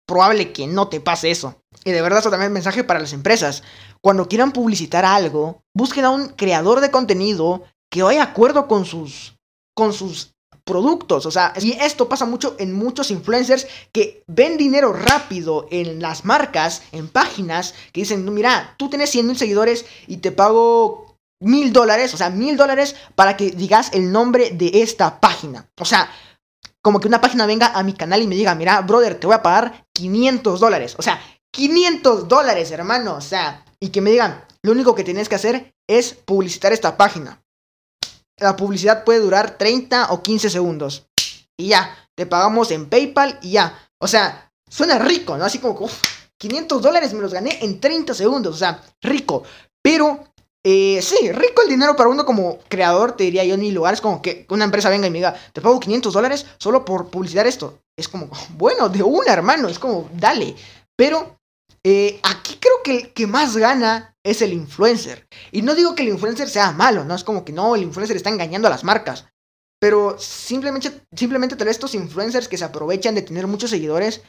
probable 0.07 0.51
que 0.51 0.67
no 0.67 0.88
te 0.88 1.01
pase 1.01 1.29
eso. 1.29 1.62
Y 1.83 1.91
de 1.91 2.01
verdad, 2.01 2.19
eso 2.19 2.31
también 2.31 2.51
es 2.51 2.53
mensaje 2.53 2.83
para 2.83 3.00
las 3.00 3.13
empresas. 3.13 3.62
Cuando 4.01 4.27
quieran 4.27 4.53
publicitar 4.53 5.05
algo, 5.05 5.62
busquen 5.75 6.05
a 6.05 6.09
un 6.09 6.29
creador 6.29 6.79
de 6.79 6.91
contenido 6.91 7.63
que 7.91 8.01
vaya 8.01 8.25
de 8.25 8.31
acuerdo 8.31 8.67
con 8.67 8.86
sus, 8.86 9.36
con 9.75 9.93
sus 9.93 10.33
productos. 10.70 11.26
O 11.26 11.32
sea, 11.32 11.54
y 11.60 11.74
esto 11.74 12.08
pasa 12.08 12.26
mucho 12.26 12.56
en 12.60 12.74
muchos 12.74 13.12
influencers 13.12 13.68
que 13.92 14.24
ven 14.28 14.56
dinero 14.56 14.94
rápido 14.94 15.68
en 15.72 16.02
las 16.02 16.24
marcas, 16.24 16.84
en 16.92 17.10
páginas, 17.10 17.74
que 17.92 18.02
dicen, 18.02 18.32
mira, 18.34 18.76
tú 18.78 18.90
tienes 18.90 19.10
100 19.10 19.28
mil 19.28 19.38
seguidores 19.38 19.86
y 20.08 20.18
te 20.18 20.32
pago 20.32 21.18
mil 21.42 21.74
dólares, 21.74 22.14
o 22.14 22.18
sea, 22.18 22.30
mil 22.30 22.56
dólares 22.56 22.96
para 23.16 23.36
que 23.36 23.52
digas 23.52 23.90
el 23.94 24.12
nombre 24.12 24.52
de 24.52 24.82
esta 24.82 25.20
página. 25.20 25.68
O 25.80 25.86
sea, 25.86 26.10
como 26.82 27.00
que 27.00 27.08
una 27.08 27.22
página 27.22 27.46
venga 27.46 27.68
a 27.68 27.84
mi 27.84 27.94
canal 27.94 28.22
y 28.22 28.28
me 28.28 28.36
diga, 28.36 28.56
mira, 28.56 28.80
brother, 28.82 29.20
te 29.20 29.28
voy 29.28 29.36
a 29.36 29.44
pagar 29.44 29.86
500 29.94 30.60
dólares. 30.60 30.96
O 30.98 31.02
sea, 31.02 31.20
500 31.52 32.28
dólares, 32.28 32.72
hermano. 32.72 33.16
O 33.16 33.22
sea, 33.22 33.66
y 33.80 33.90
que 33.90 34.02
me 34.02 34.12
digan, 34.12 34.46
lo 34.64 34.72
único 34.72 34.96
que 34.96 35.04
tienes 35.04 35.28
que 35.30 35.36
hacer 35.36 35.74
es 35.88 36.14
publicitar 36.14 36.72
esta 36.72 36.96
página. 36.98 37.42
La 38.39 38.55
publicidad 38.55 39.03
puede 39.03 39.19
durar 39.19 39.58
30 39.58 40.12
o 40.12 40.24
15 40.24 40.50
segundos. 40.50 41.08
Y 41.58 41.69
ya, 41.69 41.96
te 42.15 42.25
pagamos 42.25 42.72
en 42.72 42.88
PayPal 42.88 43.38
y 43.41 43.51
ya. 43.51 43.77
O 44.00 44.08
sea, 44.08 44.51
suena 44.69 45.00
rico, 45.00 45.38
¿no? 45.38 45.46
Así 45.46 45.60
como, 45.60 45.89
500 46.38 46.81
dólares 46.81 47.13
me 47.13 47.22
los 47.22 47.34
gané 47.34 47.60
en 47.62 47.79
30 47.79 48.13
segundos. 48.13 48.55
O 48.55 48.58
sea, 48.58 48.81
rico. 49.01 49.43
Pero, 49.81 50.24
eh, 50.63 51.01
sí, 51.01 51.31
rico 51.31 51.62
el 51.63 51.69
dinero 51.69 51.96
para 51.96 52.10
uno 52.10 52.25
como 52.25 52.60
creador, 52.69 53.13
te 53.13 53.25
diría 53.25 53.43
yo, 53.43 53.55
en 53.55 53.62
mi 53.62 53.72
lugar. 53.72 53.93
Es 53.93 54.01
como 54.01 54.22
que 54.22 54.46
una 54.50 54.65
empresa 54.65 54.89
venga 54.89 55.08
y 55.08 55.12
me 55.12 55.17
diga, 55.17 55.36
te 55.53 55.62
pago 55.62 55.79
500 55.79 56.13
dólares 56.13 56.46
solo 56.58 56.86
por 56.86 57.10
publicitar 57.10 57.46
esto. 57.46 57.79
Es 57.98 58.08
como, 58.08 58.29
bueno, 58.58 58.89
de 58.89 59.03
una, 59.03 59.34
hermano. 59.34 59.67
Es 59.67 59.79
como, 59.79 60.10
dale. 60.13 60.55
Pero 60.96 61.38
eh, 61.83 62.19
aquí 62.24 62.57
creo 62.59 62.83
que 62.83 62.98
el 62.98 63.13
que 63.13 63.27
más 63.27 63.55
gana 63.57 64.15
es 64.24 64.41
el 64.41 64.53
influencer. 64.53 65.27
Y 65.51 65.62
no 65.62 65.75
digo 65.75 65.95
que 65.95 66.03
el 66.03 66.09
influencer 66.09 66.50
sea 66.50 66.71
malo, 66.71 67.05
¿no? 67.05 67.15
Es 67.15 67.24
como 67.24 67.45
que 67.45 67.53
no, 67.53 67.75
el 67.75 67.83
influencer 67.83 68.17
está 68.17 68.29
engañando 68.29 68.67
a 68.67 68.71
las 68.71 68.83
marcas. 68.83 69.25
Pero 69.79 70.17
simplemente, 70.19 70.91
simplemente 71.15 71.55
tal 71.55 71.67
vez 71.67 71.77
estos 71.77 71.95
influencers 71.95 72.48
que 72.48 72.57
se 72.57 72.65
aprovechan 72.65 73.15
de 73.15 73.21
tener 73.21 73.48
muchos 73.48 73.69
seguidores, 73.69 74.21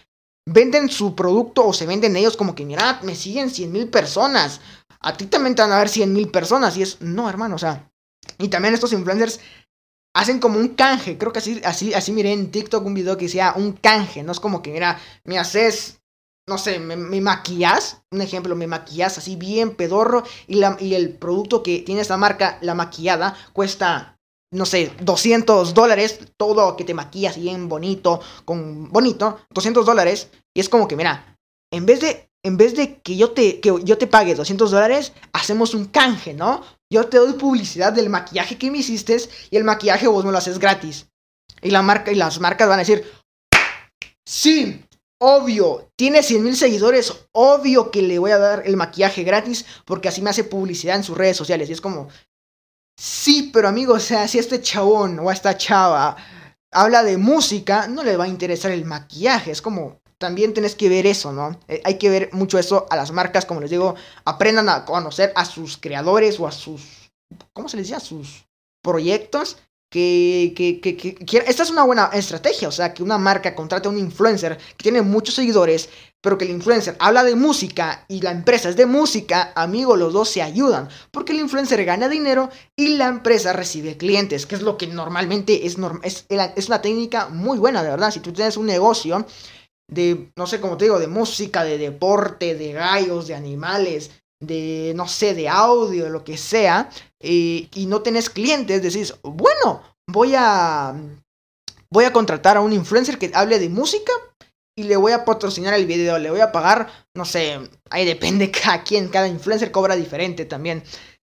venden 0.46 0.88
su 0.88 1.14
producto 1.14 1.66
o 1.66 1.72
se 1.72 1.86
venden 1.86 2.16
ellos 2.16 2.36
como 2.36 2.54
que, 2.54 2.64
mira, 2.64 3.00
me 3.02 3.16
siguen 3.16 3.50
100 3.50 3.72
mil 3.72 3.88
personas. 3.88 4.60
A 5.00 5.16
ti 5.16 5.26
también 5.26 5.54
te 5.54 5.62
van 5.62 5.72
a 5.72 5.78
ver 5.78 5.88
100 5.88 6.12
mil 6.12 6.30
personas. 6.30 6.76
Y 6.76 6.82
es, 6.82 7.00
no, 7.00 7.28
hermano, 7.28 7.56
o 7.56 7.58
sea. 7.58 7.90
Y 8.38 8.48
también 8.48 8.74
estos 8.74 8.92
influencers 8.92 9.40
hacen 10.14 10.38
como 10.38 10.58
un 10.58 10.68
canje. 10.68 11.18
Creo 11.18 11.32
que 11.32 11.40
así, 11.40 11.60
así, 11.64 11.94
así 11.94 12.12
miré 12.12 12.32
en 12.32 12.50
TikTok 12.50 12.84
un 12.84 12.94
video 12.94 13.16
que 13.16 13.24
decía 13.24 13.54
un 13.56 13.72
canje. 13.72 14.22
No 14.22 14.30
es 14.30 14.40
como 14.40 14.62
que, 14.62 14.70
mira, 14.70 15.00
me 15.24 15.38
haces 15.38 15.99
no 16.50 16.58
sé, 16.58 16.80
me, 16.80 16.96
maquillas, 17.20 18.02
un 18.10 18.22
ejemplo, 18.22 18.56
me 18.56 18.66
maquillas 18.66 19.16
así 19.16 19.36
bien 19.36 19.76
pedorro 19.76 20.24
y, 20.48 20.56
la, 20.56 20.76
y 20.80 20.94
el 20.94 21.10
producto 21.16 21.62
que 21.62 21.78
tiene 21.78 22.00
esta 22.00 22.16
marca, 22.16 22.58
la 22.60 22.74
maquillada, 22.74 23.36
cuesta, 23.52 24.18
no 24.52 24.66
sé, 24.66 24.92
200 25.00 25.74
dólares, 25.74 26.18
todo 26.36 26.76
que 26.76 26.82
te 26.82 26.92
maquillas 26.92 27.38
bien 27.38 27.68
bonito, 27.68 28.20
con 28.44 28.90
bonito, 28.90 29.38
200 29.50 29.86
dólares, 29.86 30.28
y 30.52 30.58
es 30.58 30.68
como 30.68 30.88
que, 30.88 30.96
mira, 30.96 31.38
en 31.72 31.86
vez 31.86 32.00
de, 32.00 32.28
en 32.42 32.56
vez 32.56 32.74
de 32.74 33.00
que 33.00 33.16
yo 33.16 33.30
te, 33.30 33.60
que 33.60 33.72
yo 33.84 33.96
te 33.96 34.08
pague 34.08 34.34
200 34.34 34.72
dólares, 34.72 35.12
hacemos 35.32 35.72
un 35.72 35.84
canje, 35.84 36.34
¿no? 36.34 36.64
Yo 36.92 37.06
te 37.06 37.18
doy 37.18 37.34
publicidad 37.34 37.92
del 37.92 38.10
maquillaje 38.10 38.58
que 38.58 38.72
me 38.72 38.78
hiciste 38.78 39.16
y 39.52 39.56
el 39.56 39.62
maquillaje 39.62 40.08
vos 40.08 40.24
me 40.24 40.32
lo 40.32 40.38
haces 40.38 40.58
gratis. 40.58 41.06
Y 41.62 41.70
la 41.70 41.82
marca 41.82 42.10
y 42.10 42.16
las 42.16 42.40
marcas 42.40 42.68
van 42.68 42.80
a 42.80 42.82
decir, 42.82 43.08
sí, 44.26 44.84
Obvio, 45.22 45.92
tiene 45.96 46.22
100 46.22 46.42
mil 46.42 46.56
seguidores, 46.56 47.12
obvio 47.32 47.90
que 47.90 48.00
le 48.00 48.18
voy 48.18 48.30
a 48.30 48.38
dar 48.38 48.62
el 48.64 48.78
maquillaje 48.78 49.22
gratis 49.22 49.66
porque 49.84 50.08
así 50.08 50.22
me 50.22 50.30
hace 50.30 50.44
publicidad 50.44 50.96
en 50.96 51.04
sus 51.04 51.16
redes 51.16 51.36
sociales. 51.36 51.68
Y 51.68 51.74
es 51.74 51.80
como, 51.82 52.08
sí, 52.98 53.50
pero 53.52 53.68
amigo, 53.68 53.94
o 53.94 54.00
sea, 54.00 54.26
si 54.28 54.38
este 54.38 54.62
chabón 54.62 55.18
o 55.18 55.30
esta 55.30 55.58
chava 55.58 56.16
habla 56.72 57.02
de 57.02 57.18
música, 57.18 57.86
no 57.86 58.02
le 58.02 58.16
va 58.16 58.24
a 58.24 58.28
interesar 58.28 58.70
el 58.70 58.86
maquillaje. 58.86 59.50
Es 59.50 59.60
como, 59.60 60.00
también 60.16 60.54
tenés 60.54 60.74
que 60.74 60.88
ver 60.88 61.06
eso, 61.06 61.32
¿no? 61.32 61.60
Eh, 61.68 61.82
hay 61.84 61.98
que 61.98 62.08
ver 62.08 62.30
mucho 62.32 62.58
eso 62.58 62.86
a 62.88 62.96
las 62.96 63.12
marcas, 63.12 63.44
como 63.44 63.60
les 63.60 63.70
digo, 63.70 63.96
aprendan 64.24 64.70
a 64.70 64.86
conocer 64.86 65.34
a 65.36 65.44
sus 65.44 65.76
creadores 65.76 66.40
o 66.40 66.46
a 66.46 66.52
sus, 66.52 67.12
¿cómo 67.52 67.68
se 67.68 67.76
les 67.76 67.88
dice? 67.88 67.96
A 67.96 68.00
sus 68.00 68.46
proyectos 68.82 69.58
que, 69.90 70.52
que, 70.56 70.80
que, 70.80 71.44
esta 71.46 71.64
es 71.64 71.70
una 71.70 71.82
buena 71.82 72.10
estrategia, 72.12 72.68
o 72.68 72.72
sea, 72.72 72.94
que 72.94 73.02
una 73.02 73.18
marca 73.18 73.56
contrate 73.56 73.88
a 73.88 73.90
un 73.90 73.98
influencer 73.98 74.56
que 74.76 74.84
tiene 74.84 75.02
muchos 75.02 75.34
seguidores, 75.34 75.88
pero 76.20 76.38
que 76.38 76.44
el 76.44 76.52
influencer 76.52 76.96
habla 77.00 77.24
de 77.24 77.34
música 77.34 78.04
y 78.06 78.20
la 78.20 78.30
empresa 78.30 78.68
es 78.68 78.76
de 78.76 78.86
música, 78.86 79.52
amigo, 79.56 79.96
los 79.96 80.12
dos 80.12 80.28
se 80.28 80.42
ayudan, 80.42 80.88
porque 81.10 81.32
el 81.32 81.40
influencer 81.40 81.84
gana 81.84 82.08
dinero 82.08 82.50
y 82.76 82.96
la 82.96 83.08
empresa 83.08 83.52
recibe 83.52 83.96
clientes, 83.96 84.46
que 84.46 84.54
es 84.54 84.62
lo 84.62 84.78
que 84.78 84.86
normalmente 84.86 85.66
es, 85.66 85.76
es, 86.04 86.26
es 86.28 86.66
una 86.68 86.82
técnica 86.82 87.28
muy 87.28 87.58
buena, 87.58 87.82
de 87.82 87.90
verdad, 87.90 88.12
si 88.12 88.20
tú 88.20 88.32
tienes 88.32 88.56
un 88.56 88.66
negocio 88.66 89.26
de, 89.88 90.30
no 90.36 90.46
sé 90.46 90.60
cómo 90.60 90.76
te 90.76 90.84
digo, 90.84 91.00
de 91.00 91.08
música, 91.08 91.64
de 91.64 91.78
deporte, 91.78 92.54
de 92.54 92.72
gallos, 92.74 93.26
de 93.26 93.34
animales, 93.34 94.12
de, 94.40 94.92
no 94.96 95.06
sé, 95.06 95.34
de 95.34 95.48
audio, 95.48 96.08
lo 96.08 96.24
que 96.24 96.36
sea, 96.36 96.90
y 97.20 97.68
no 97.86 98.02
tenés 98.02 98.30
clientes, 98.30 98.82
decís, 98.82 99.14
bueno, 99.22 99.82
voy 100.10 100.34
a, 100.36 100.94
voy 101.90 102.04
a 102.04 102.12
contratar 102.12 102.56
a 102.56 102.60
un 102.60 102.72
influencer 102.72 103.18
que 103.18 103.30
hable 103.34 103.58
de 103.58 103.68
música 103.68 104.12
y 104.76 104.84
le 104.84 104.96
voy 104.96 105.12
a 105.12 105.24
patrocinar 105.24 105.74
el 105.74 105.86
video, 105.86 106.18
le 106.18 106.30
voy 106.30 106.40
a 106.40 106.52
pagar, 106.52 106.88
no 107.14 107.24
sé, 107.24 107.58
ahí 107.90 108.04
depende 108.06 108.50
cada 108.62 108.82
quien, 108.82 109.08
cada 109.08 109.28
influencer 109.28 109.70
cobra 109.70 109.96
diferente 109.96 110.44
también. 110.44 110.82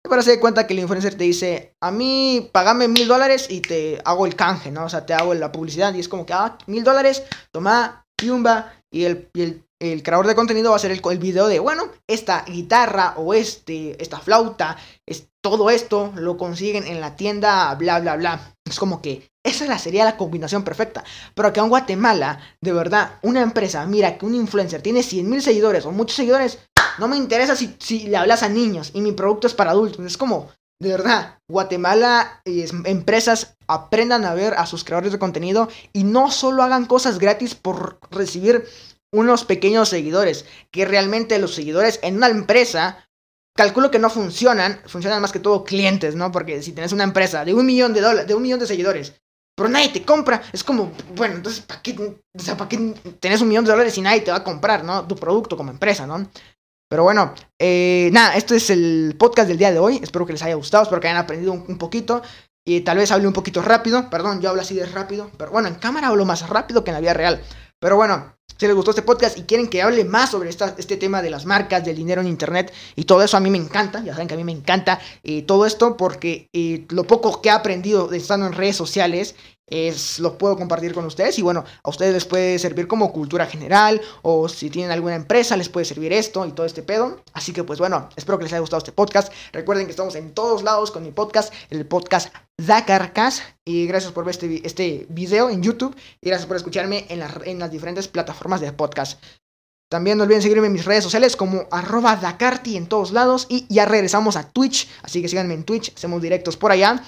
Pero 0.06 0.20
se 0.20 0.32
de 0.32 0.40
cuenta 0.40 0.66
que 0.66 0.74
el 0.74 0.80
influencer 0.80 1.14
te 1.14 1.24
dice, 1.24 1.74
a 1.80 1.90
mí 1.90 2.50
pagame 2.52 2.88
mil 2.88 3.08
dólares 3.08 3.46
y 3.48 3.60
te 3.60 4.02
hago 4.04 4.26
el 4.26 4.36
canje, 4.36 4.70
¿no? 4.70 4.84
O 4.84 4.88
sea, 4.90 5.06
te 5.06 5.14
hago 5.14 5.32
la 5.32 5.50
publicidad 5.50 5.94
y 5.94 6.00
es 6.00 6.10
como 6.10 6.26
que, 6.26 6.34
ah, 6.34 6.58
mil 6.66 6.84
dólares, 6.84 7.22
toma, 7.50 8.04
piumba, 8.14 8.74
y 8.94 9.04
el, 9.06 9.28
el 9.80 10.02
creador 10.02 10.26
de 10.26 10.36
contenido 10.36 10.70
va 10.70 10.76
a 10.76 10.78
hacer 10.78 10.92
el, 10.92 11.18
video 11.18 11.48
de, 11.48 11.58
bueno, 11.58 11.88
esta 12.06 12.44
guitarra 12.44 13.14
o 13.16 13.34
este, 13.34 14.00
esta 14.00 14.20
flauta, 14.20 14.76
es, 15.04 15.28
todo 15.42 15.68
esto 15.68 16.12
lo 16.14 16.36
consiguen 16.36 16.86
en 16.86 17.00
la 17.00 17.16
tienda, 17.16 17.74
bla, 17.74 17.98
bla, 17.98 18.16
bla. 18.16 18.54
Es 18.64 18.78
como 18.78 19.02
que 19.02 19.28
esa 19.44 19.78
sería 19.78 20.04
la 20.04 20.16
combinación 20.16 20.62
perfecta. 20.62 21.04
Pero 21.34 21.52
que 21.52 21.60
en 21.60 21.68
Guatemala, 21.68 22.38
de 22.60 22.72
verdad, 22.72 23.18
una 23.22 23.42
empresa, 23.42 23.84
mira 23.84 24.16
que 24.16 24.26
un 24.26 24.34
influencer 24.34 24.80
tiene 24.80 25.02
100 25.02 25.28
mil 25.28 25.42
seguidores 25.42 25.84
o 25.84 25.90
muchos 25.90 26.16
seguidores, 26.16 26.60
no 26.98 27.08
me 27.08 27.16
interesa 27.16 27.56
si, 27.56 27.76
si 27.80 28.06
le 28.06 28.16
hablas 28.16 28.44
a 28.44 28.48
niños 28.48 28.92
y 28.94 29.00
mi 29.00 29.12
producto 29.12 29.48
es 29.48 29.54
para 29.54 29.72
adultos. 29.72 30.06
Es 30.06 30.16
como, 30.16 30.50
de 30.84 30.90
verdad, 30.90 31.38
Guatemala, 31.48 32.40
eh, 32.44 32.68
empresas 32.84 33.56
aprendan 33.66 34.24
a 34.24 34.34
ver 34.34 34.54
a 34.54 34.66
sus 34.66 34.84
creadores 34.84 35.12
de 35.12 35.18
contenido 35.18 35.68
y 35.92 36.04
no 36.04 36.30
solo 36.30 36.62
hagan 36.62 36.86
cosas 36.86 37.18
gratis 37.18 37.54
por 37.54 37.98
recibir 38.10 38.64
unos 39.12 39.44
pequeños 39.44 39.88
seguidores, 39.88 40.44
que 40.70 40.84
realmente 40.84 41.38
los 41.38 41.54
seguidores 41.54 42.00
en 42.02 42.16
una 42.16 42.28
empresa, 42.28 43.08
calculo 43.56 43.90
que 43.90 43.98
no 43.98 44.10
funcionan, 44.10 44.80
funcionan 44.86 45.22
más 45.22 45.32
que 45.32 45.38
todo 45.38 45.64
clientes, 45.64 46.16
¿no? 46.16 46.30
Porque 46.30 46.62
si 46.62 46.72
tienes 46.72 46.92
una 46.92 47.04
empresa 47.04 47.44
de 47.44 47.54
un 47.54 47.64
millón 47.64 47.94
de 47.94 48.00
dólares, 48.00 48.26
de 48.26 48.34
un 48.34 48.42
millón 48.42 48.60
de 48.60 48.66
seguidores, 48.66 49.14
pero 49.56 49.68
nadie 49.68 49.90
te 49.90 50.02
compra, 50.02 50.42
es 50.52 50.64
como, 50.64 50.92
bueno, 51.14 51.36
entonces, 51.36 51.64
¿para 51.64 51.80
qué, 51.80 51.96
o 51.96 52.38
sea, 52.40 52.56
¿para 52.56 52.68
qué 52.68 52.94
tenés 53.20 53.40
un 53.40 53.48
millón 53.48 53.64
de 53.64 53.70
dólares 53.70 53.96
y 53.96 54.00
nadie 54.00 54.22
te 54.22 54.32
va 54.32 54.38
a 54.38 54.44
comprar, 54.44 54.82
¿no? 54.82 55.06
Tu 55.06 55.14
producto 55.14 55.56
como 55.56 55.70
empresa, 55.70 56.06
¿no? 56.08 56.28
Pero 56.88 57.02
bueno, 57.02 57.34
eh, 57.58 58.10
nada, 58.12 58.36
este 58.36 58.56
es 58.56 58.70
el 58.70 59.16
podcast 59.18 59.48
del 59.48 59.58
día 59.58 59.72
de 59.72 59.78
hoy. 59.78 60.00
Espero 60.02 60.26
que 60.26 60.32
les 60.32 60.42
haya 60.42 60.54
gustado, 60.54 60.82
espero 60.82 61.00
que 61.00 61.08
hayan 61.08 61.22
aprendido 61.22 61.52
un, 61.52 61.78
poquito. 61.78 62.22
Y 62.66 62.80
tal 62.80 62.98
vez 62.98 63.10
hable 63.10 63.26
un 63.26 63.32
poquito 63.32 63.62
rápido. 63.62 64.08
Perdón, 64.10 64.40
yo 64.40 64.50
hablo 64.50 64.62
así 64.62 64.74
de 64.74 64.86
rápido. 64.86 65.30
Pero 65.36 65.50
bueno, 65.50 65.68
en 65.68 65.74
cámara 65.74 66.08
hablo 66.08 66.24
más 66.24 66.48
rápido 66.48 66.84
que 66.84 66.90
en 66.90 66.94
la 66.94 67.00
vida 67.00 67.14
real. 67.14 67.42
Pero 67.80 67.96
bueno, 67.96 68.34
si 68.56 68.66
les 68.66 68.76
gustó 68.76 68.92
este 68.92 69.02
podcast 69.02 69.36
y 69.36 69.42
quieren 69.42 69.68
que 69.68 69.82
hable 69.82 70.04
más 70.04 70.30
sobre 70.30 70.50
este 70.50 70.96
tema 70.96 71.20
de 71.20 71.30
las 71.30 71.44
marcas, 71.44 71.84
del 71.84 71.96
dinero 71.96 72.20
en 72.20 72.28
internet 72.28 72.72
y 72.96 73.04
todo 73.04 73.22
eso, 73.22 73.36
a 73.36 73.40
mí 73.40 73.50
me 73.50 73.58
encanta. 73.58 74.02
Ya 74.04 74.12
saben 74.12 74.28
que 74.28 74.34
a 74.34 74.36
mí 74.36 74.44
me 74.44 74.52
encanta 74.52 75.00
eh, 75.22 75.42
todo 75.42 75.66
esto 75.66 75.96
porque 75.96 76.48
eh, 76.52 76.86
lo 76.90 77.04
poco 77.04 77.42
que 77.42 77.48
he 77.48 77.52
aprendido 77.52 78.12
estando 78.12 78.46
en 78.46 78.52
redes 78.52 78.76
sociales 78.76 79.34
es, 79.66 80.18
lo 80.18 80.36
puedo 80.36 80.56
compartir 80.56 80.92
con 80.92 81.06
ustedes 81.06 81.38
y 81.38 81.42
bueno, 81.42 81.64
a 81.82 81.88
ustedes 81.88 82.12
les 82.12 82.24
puede 82.24 82.58
servir 82.58 82.86
como 82.86 83.12
cultura 83.12 83.46
general 83.46 84.00
o 84.22 84.48
si 84.48 84.68
tienen 84.68 84.90
alguna 84.90 85.14
empresa 85.14 85.56
les 85.56 85.68
puede 85.68 85.86
servir 85.86 86.12
esto 86.12 86.44
y 86.46 86.52
todo 86.52 86.66
este 86.66 86.82
pedo. 86.82 87.22
Así 87.32 87.52
que 87.52 87.64
pues 87.64 87.78
bueno, 87.78 88.08
espero 88.16 88.38
que 88.38 88.44
les 88.44 88.52
haya 88.52 88.60
gustado 88.60 88.78
este 88.78 88.92
podcast. 88.92 89.32
Recuerden 89.52 89.86
que 89.86 89.90
estamos 89.92 90.14
en 90.16 90.32
todos 90.34 90.62
lados 90.62 90.90
con 90.90 91.02
mi 91.02 91.12
podcast, 91.12 91.52
el 91.70 91.86
podcast 91.86 92.34
Dakarcast. 92.58 93.42
Y 93.64 93.86
gracias 93.86 94.12
por 94.12 94.24
ver 94.24 94.34
este, 94.34 94.66
este 94.66 95.06
video 95.08 95.48
en 95.48 95.62
YouTube 95.62 95.96
y 96.20 96.28
gracias 96.28 96.46
por 96.46 96.56
escucharme 96.56 97.06
en, 97.08 97.22
en 97.44 97.58
las 97.58 97.70
diferentes 97.70 98.08
plataformas 98.08 98.60
de 98.60 98.72
podcast. 98.72 99.22
También 99.90 100.18
no 100.18 100.24
olviden 100.24 100.42
seguirme 100.42 100.66
en 100.66 100.72
mis 100.72 100.84
redes 100.84 101.04
sociales 101.04 101.36
como 101.36 101.68
arroba 101.70 102.16
Dakarti 102.16 102.76
en 102.76 102.86
todos 102.86 103.12
lados. 103.12 103.46
Y 103.48 103.66
ya 103.72 103.84
regresamos 103.86 104.36
a 104.36 104.50
Twitch. 104.50 104.88
Así 105.02 105.22
que 105.22 105.28
síganme 105.28 105.54
en 105.54 105.64
Twitch. 105.64 105.94
Hacemos 105.94 106.20
directos 106.20 106.56
por 106.56 106.72
allá. 106.72 107.02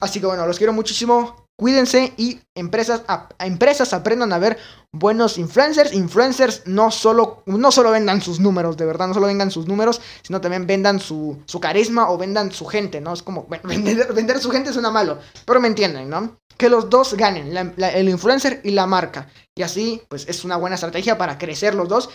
Así 0.00 0.20
que 0.20 0.26
bueno, 0.26 0.46
los 0.46 0.58
quiero 0.58 0.72
muchísimo. 0.72 1.46
cuídense 1.58 2.12
y 2.16 2.40
empresas, 2.54 3.02
empresas 3.40 3.92
aprendan 3.92 4.32
a 4.32 4.38
ver 4.38 4.58
buenos 4.92 5.38
influencers. 5.38 5.92
Influencers 5.92 6.62
no 6.66 6.92
solo, 6.92 7.42
no 7.46 7.72
solo 7.72 7.90
vendan 7.90 8.22
sus 8.22 8.38
números, 8.38 8.76
de 8.76 8.86
verdad, 8.86 9.08
no 9.08 9.14
solo 9.14 9.26
vendan 9.26 9.50
sus 9.50 9.66
números, 9.66 10.00
sino 10.22 10.40
también 10.40 10.68
vendan 10.68 11.00
su, 11.00 11.42
su 11.46 11.58
carisma 11.58 12.10
o 12.10 12.16
vendan 12.16 12.52
su 12.52 12.64
gente, 12.66 13.00
¿no? 13.00 13.12
Es 13.12 13.24
como, 13.24 13.48
vender, 13.64 14.12
vender 14.12 14.38
su 14.38 14.50
gente 14.50 14.72
suena 14.72 14.90
malo, 14.90 15.18
pero 15.44 15.60
me 15.60 15.66
entienden, 15.66 16.08
¿no? 16.08 16.38
Que 16.56 16.68
los 16.68 16.88
dos 16.88 17.14
ganen, 17.14 17.56
el 17.76 18.08
influencer 18.08 18.60
y 18.62 18.70
la 18.70 18.86
marca. 18.86 19.28
Y 19.56 19.62
así, 19.62 20.02
pues 20.08 20.28
es 20.28 20.44
una 20.44 20.56
buena 20.56 20.74
estrategia 20.74 21.18
para 21.18 21.38
crecer 21.38 21.74
los 21.74 21.88
dos. 21.88 22.10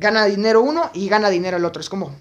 Gana 0.00 0.24
dinero 0.26 0.62
uno 0.62 0.90
y 0.94 1.08
gana 1.08 1.30
dinero 1.30 1.56
el 1.56 1.64
otro. 1.64 1.80
Es 1.80 1.88
como, 1.88 2.16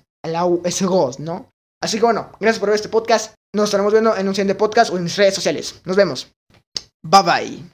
ese 0.63 0.85
ghost, 0.85 1.19
¿no? 1.19 1.49
Así 1.81 1.97
que 1.97 2.05
bueno, 2.05 2.31
gracias 2.39 2.59
por 2.59 2.69
ver 2.69 2.75
este 2.75 2.89
podcast. 2.89 3.33
Nos 3.55 3.65
estaremos 3.65 3.93
viendo 3.93 4.17
en 4.17 4.27
un 4.27 4.33
siguiente 4.33 4.55
podcast 4.55 4.91
o 4.91 4.97
en 4.97 5.03
mis 5.03 5.15
redes 5.15 5.35
sociales. 5.35 5.75
Nos 5.85 5.95
vemos. 5.95 6.27
Bye 7.03 7.21
bye. 7.23 7.59